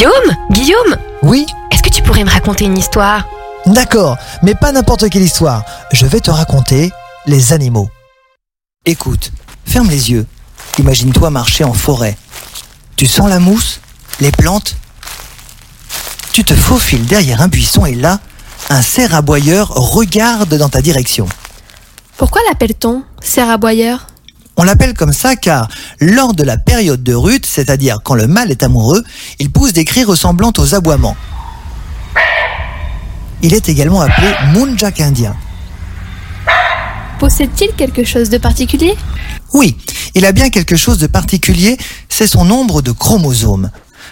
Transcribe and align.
Guillaume 0.00 0.34
Guillaume 0.50 0.96
Oui 1.22 1.44
Est-ce 1.70 1.82
que 1.82 1.90
tu 1.90 2.02
pourrais 2.02 2.24
me 2.24 2.30
raconter 2.30 2.64
une 2.64 2.78
histoire? 2.78 3.28
D'accord, 3.66 4.16
mais 4.42 4.54
pas 4.54 4.72
n'importe 4.72 5.10
quelle 5.10 5.20
histoire. 5.20 5.62
Je 5.92 6.06
vais 6.06 6.20
te 6.20 6.30
raconter 6.30 6.90
les 7.26 7.52
animaux. 7.52 7.90
Écoute, 8.86 9.30
ferme 9.66 9.90
les 9.90 10.10
yeux. 10.10 10.26
Imagine-toi 10.78 11.28
marcher 11.28 11.64
en 11.64 11.74
forêt. 11.74 12.16
Tu 12.96 13.06
sens 13.06 13.28
la 13.28 13.40
mousse 13.40 13.80
Les 14.20 14.32
plantes 14.32 14.74
Tu 16.32 16.44
te 16.44 16.54
faufiles 16.54 17.04
derrière 17.04 17.42
un 17.42 17.48
buisson 17.48 17.84
et 17.84 17.94
là, 17.94 18.20
un 18.70 18.80
cerf 18.80 19.14
aboyeur 19.14 19.68
regarde 19.68 20.54
dans 20.54 20.70
ta 20.70 20.80
direction. 20.80 21.28
Pourquoi 22.16 22.40
l'appelle-t-on 22.48 23.02
cerf 23.20 23.50
aboyeur? 23.50 24.06
On 24.60 24.62
l'appelle 24.62 24.92
comme 24.92 25.14
ça 25.14 25.36
car, 25.36 25.68
lors 26.00 26.34
de 26.34 26.42
la 26.42 26.58
période 26.58 27.02
de 27.02 27.14
rut, 27.14 27.46
c'est-à-dire 27.46 28.00
quand 28.04 28.14
le 28.14 28.26
mâle 28.26 28.50
est 28.50 28.62
amoureux, 28.62 29.02
il 29.38 29.50
pousse 29.50 29.72
des 29.72 29.86
cris 29.86 30.04
ressemblant 30.04 30.52
aux 30.58 30.74
aboiements. 30.74 31.16
Il 33.40 33.54
est 33.54 33.70
également 33.70 34.02
appelé 34.02 34.28
Moonjack 34.52 35.00
indien. 35.00 35.34
Possède-t-il 37.18 37.72
quelque 37.72 38.04
chose 38.04 38.28
de 38.28 38.36
particulier? 38.36 38.94
Oui, 39.54 39.78
il 40.14 40.26
a 40.26 40.32
bien 40.32 40.50
quelque 40.50 40.76
chose 40.76 40.98
de 40.98 41.06
particulier, 41.06 41.78
c'est 42.10 42.26
son 42.26 42.44
nombre 42.44 42.82
de 42.82 42.92
chromosomes. 42.92 43.70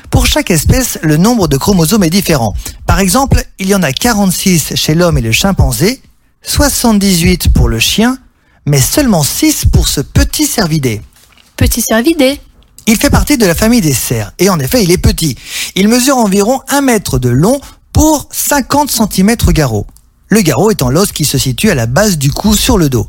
Pour 0.09 0.25
chaque 0.25 0.51
espèce, 0.51 0.99
le 1.03 1.19
nombre 1.19 1.47
de 1.47 1.59
chromosomes 1.59 2.05
est 2.05 2.11
différent. 2.11 2.55
Par 2.87 3.01
exemple, 3.01 3.45
il 3.59 3.69
y 3.69 3.75
en 3.75 3.83
a 3.83 3.93
46 3.93 4.77
chez 4.77 4.95
l'homme 4.95 5.19
et 5.19 5.21
le 5.21 5.31
chimpanzé, 5.31 6.01
78 6.41 7.53
pour 7.53 7.69
le 7.69 7.79
chien, 7.79 8.17
mais 8.69 8.81
seulement 8.81 9.23
6 9.23 9.65
pour 9.73 9.89
ce 9.89 10.01
petit 10.01 10.47
cervidé. 10.47 11.01
Petit 11.57 11.81
cervidé. 11.81 12.41
Il 12.87 12.97
fait 12.97 13.11
partie 13.11 13.37
de 13.37 13.47
la 13.47 13.55
famille 13.55 13.81
des 13.81 13.93
cerfs, 13.93 14.33
et 14.39 14.49
en 14.49 14.59
effet, 14.61 14.83
il 14.83 14.91
est 14.91 14.99
petit. 14.99 15.37
Il 15.75 15.89
mesure 15.89 16.17
environ 16.17 16.61
1 16.69 16.81
mètre 16.83 17.19
de 17.19 17.29
long 17.29 17.61
pour 17.93 18.29
50 18.31 18.91
cm 18.91 19.37
garrot. 19.49 19.87
Le 20.29 20.41
garrot 20.43 20.71
étant 20.71 20.91
l'os 20.91 21.13
qui 21.13 21.25
se 21.25 21.39
situe 21.39 21.71
à 21.71 21.75
la 21.75 21.87
base 21.87 22.19
du 22.19 22.31
cou 22.31 22.55
sur 22.55 22.79
le 22.79 22.89
dos. 22.89 23.09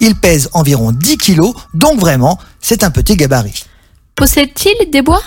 Il 0.00 0.14
pèse 0.14 0.48
environ 0.52 0.92
10 0.92 1.16
kg, 1.18 1.40
donc 1.74 1.98
vraiment, 1.98 2.38
c'est 2.60 2.84
un 2.84 2.90
petit 2.90 3.16
gabarit. 3.16 3.64
Possède-t-il 4.16 4.90
des 4.90 5.02
bois? 5.02 5.22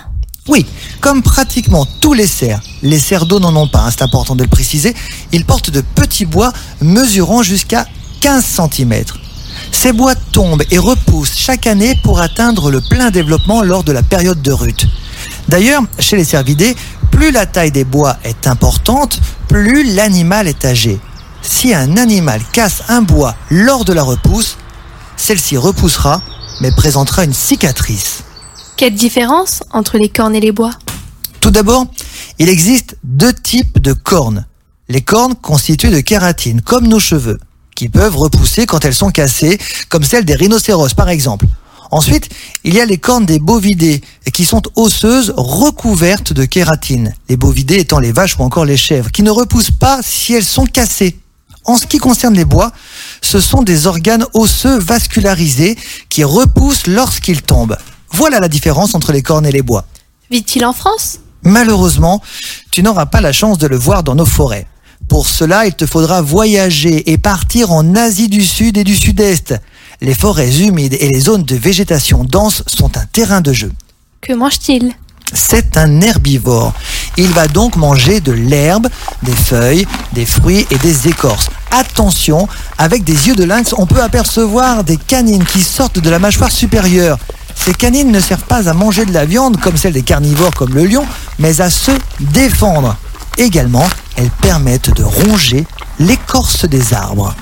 Oui, 0.47 0.65
comme 0.99 1.23
pratiquement 1.23 1.85
tous 2.01 2.13
les 2.13 2.27
cerfs, 2.27 2.61
les 2.81 2.99
cerfs 2.99 3.25
d'eau 3.25 3.39
n'en 3.39 3.55
ont 3.55 3.67
pas, 3.67 3.79
hein, 3.79 3.91
c'est 3.91 4.01
important 4.01 4.35
de 4.35 4.43
le 4.43 4.49
préciser, 4.49 4.93
ils 5.31 5.45
portent 5.45 5.69
de 5.69 5.81
petits 5.81 6.25
bois 6.25 6.51
mesurant 6.81 7.43
jusqu'à 7.43 7.87
15 8.21 8.43
cm. 8.43 9.03
Ces 9.73 9.91
bois 9.91 10.15
tombent 10.15 10.63
et 10.71 10.77
repoussent 10.77 11.35
chaque 11.35 11.67
année 11.67 11.99
pour 12.03 12.21
atteindre 12.21 12.71
le 12.71 12.79
plein 12.79 13.11
développement 13.11 13.63
lors 13.63 13.83
de 13.83 13.91
la 13.91 14.01
période 14.01 14.41
de 14.41 14.51
rut. 14.53 14.87
D'ailleurs, 15.49 15.81
chez 15.99 16.15
les 16.15 16.23
cervidés, 16.23 16.75
plus 17.11 17.31
la 17.31 17.45
taille 17.45 17.71
des 17.71 17.83
bois 17.83 18.15
est 18.23 18.47
importante, 18.47 19.19
plus 19.49 19.93
l'animal 19.93 20.47
est 20.47 20.63
âgé. 20.63 20.99
Si 21.41 21.73
un 21.73 21.97
animal 21.97 22.41
casse 22.53 22.83
un 22.87 23.01
bois 23.01 23.35
lors 23.49 23.83
de 23.83 23.91
la 23.91 24.03
repousse, 24.03 24.57
celle-ci 25.17 25.57
repoussera, 25.57 26.21
mais 26.61 26.71
présentera 26.71 27.25
une 27.25 27.33
cicatrice. 27.33 28.23
Quelle 28.77 28.95
différence 28.95 29.63
entre 29.71 29.97
les 29.97 30.07
cornes 30.07 30.35
et 30.35 30.39
les 30.39 30.53
bois? 30.53 30.71
Tout 31.41 31.51
d'abord, 31.51 31.87
il 32.39 32.47
existe 32.47 32.97
deux 33.03 33.33
types 33.33 33.79
de 33.79 33.91
cornes. 33.91 34.45
Les 34.87 35.01
cornes 35.01 35.35
constituées 35.35 35.91
de 35.91 35.99
kératine, 35.99 36.61
comme 36.61 36.87
nos 36.87 36.99
cheveux, 36.99 37.39
qui 37.75 37.89
peuvent 37.89 38.17
repousser 38.17 38.65
quand 38.65 38.85
elles 38.85 38.93
sont 38.93 39.11
cassées, 39.11 39.57
comme 39.89 40.03
celles 40.03 40.25
des 40.25 40.35
rhinocéros 40.35 40.93
par 40.93 41.09
exemple. 41.09 41.45
Ensuite, 41.91 42.29
il 42.63 42.73
y 42.73 42.81
a 42.81 42.85
les 42.85 42.97
cornes 42.97 43.27
des 43.27 43.37
bovidés, 43.37 44.01
qui 44.33 44.45
sont 44.45 44.63
osseuses 44.75 45.31
recouvertes 45.37 46.33
de 46.33 46.43
kératine. 46.43 47.13
Les 47.29 47.37
bovidés 47.37 47.77
étant 47.77 47.99
les 47.99 48.11
vaches 48.11 48.35
ou 48.39 48.41
encore 48.41 48.65
les 48.65 48.77
chèvres, 48.77 49.11
qui 49.11 49.21
ne 49.21 49.29
repoussent 49.29 49.69
pas 49.69 49.99
si 50.01 50.33
elles 50.33 50.43
sont 50.43 50.65
cassées. 50.65 51.19
En 51.65 51.77
ce 51.77 51.85
qui 51.85 51.99
concerne 51.99 52.33
les 52.33 52.45
bois, 52.45 52.71
ce 53.21 53.39
sont 53.39 53.61
des 53.61 53.85
organes 53.85 54.25
osseux 54.33 54.79
vascularisés 54.79 55.77
qui 56.09 56.23
repoussent 56.23 56.87
lorsqu'ils 56.87 57.43
tombent. 57.43 57.77
Voilà 58.09 58.39
la 58.39 58.49
différence 58.49 58.95
entre 58.95 59.11
les 59.11 59.21
cornes 59.21 59.45
et 59.45 59.51
les 59.51 59.61
bois. 59.61 59.85
Vit-il 60.31 60.65
en 60.65 60.73
France? 60.73 61.19
Malheureusement, 61.43 62.23
tu 62.71 62.81
n'auras 62.81 63.05
pas 63.05 63.21
la 63.21 63.33
chance 63.33 63.59
de 63.59 63.67
le 63.67 63.77
voir 63.77 64.01
dans 64.01 64.15
nos 64.15 64.25
forêts. 64.25 64.65
Pour 65.07 65.27
cela, 65.27 65.65
il 65.65 65.73
te 65.73 65.85
faudra 65.85 66.21
voyager 66.21 67.11
et 67.11 67.17
partir 67.17 67.71
en 67.71 67.95
Asie 67.95 68.29
du 68.29 68.43
Sud 68.43 68.77
et 68.77 68.83
du 68.83 68.95
Sud-Est. 68.95 69.53
Les 70.01 70.13
forêts 70.13 70.61
humides 70.61 70.97
et 70.99 71.07
les 71.07 71.19
zones 71.19 71.43
de 71.43 71.55
végétation 71.55 72.23
dense 72.23 72.63
sont 72.67 72.97
un 72.97 73.05
terrain 73.05 73.41
de 73.41 73.53
jeu. 73.53 73.71
Que 74.21 74.33
mange-t-il? 74.33 74.93
C'est 75.33 75.77
un 75.77 76.01
herbivore. 76.01 76.73
Il 77.17 77.29
va 77.29 77.47
donc 77.47 77.75
manger 77.75 78.19
de 78.19 78.31
l'herbe, 78.31 78.87
des 79.23 79.35
feuilles, 79.35 79.87
des 80.13 80.25
fruits 80.25 80.67
et 80.69 80.77
des 80.77 81.07
écorces. 81.07 81.49
Attention, 81.71 82.47
avec 82.77 83.03
des 83.03 83.27
yeux 83.27 83.35
de 83.35 83.43
lynx, 83.43 83.73
on 83.77 83.85
peut 83.85 84.01
apercevoir 84.01 84.83
des 84.83 84.97
canines 84.97 85.45
qui 85.45 85.61
sortent 85.61 85.99
de 85.99 86.09
la 86.09 86.19
mâchoire 86.19 86.51
supérieure. 86.51 87.17
Ces 87.55 87.73
canines 87.73 88.11
ne 88.11 88.19
servent 88.19 88.43
pas 88.43 88.69
à 88.69 88.73
manger 88.73 89.05
de 89.05 89.13
la 89.13 89.25
viande 89.25 89.59
comme 89.59 89.77
celle 89.77 89.93
des 89.93 90.01
carnivores 90.01 90.53
comme 90.53 90.73
le 90.73 90.85
lion, 90.85 91.05
mais 91.39 91.61
à 91.61 91.69
se 91.69 91.91
défendre. 92.19 92.95
Également, 93.37 93.87
elles 94.17 94.31
permettent 94.41 94.93
de 94.95 95.03
ronger 95.03 95.65
l'écorce 95.99 96.65
des 96.65 96.93
arbres. 96.93 97.33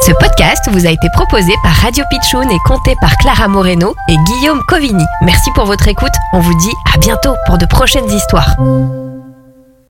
Ce 0.00 0.12
podcast 0.12 0.68
vous 0.70 0.86
a 0.86 0.90
été 0.90 1.08
proposé 1.12 1.52
par 1.62 1.72
Radio 1.72 2.04
Pitchoun 2.08 2.50
et 2.50 2.58
compté 2.64 2.94
par 3.00 3.16
Clara 3.18 3.48
Moreno 3.48 3.94
et 4.08 4.16
Guillaume 4.16 4.62
Covini. 4.68 5.04
Merci 5.22 5.50
pour 5.54 5.66
votre 5.66 5.88
écoute. 5.88 6.12
On 6.32 6.40
vous 6.40 6.54
dit 6.54 6.72
à 6.94 6.98
bientôt 6.98 7.34
pour 7.46 7.58
de 7.58 7.66
prochaines 7.66 8.10
histoires. 8.10 8.56